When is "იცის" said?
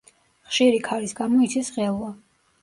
1.49-1.71